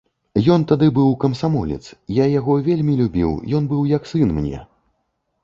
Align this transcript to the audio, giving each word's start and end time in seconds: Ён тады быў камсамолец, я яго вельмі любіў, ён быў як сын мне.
Ён 0.53 0.61
тады 0.69 0.87
быў 0.99 1.11
камсамолец, 1.23 1.79
я 2.15 2.25
яго 2.39 2.57
вельмі 2.69 2.93
любіў, 3.03 3.31
ён 3.61 3.69
быў 3.75 3.85
як 3.95 4.11
сын 4.15 4.35
мне. 4.41 4.65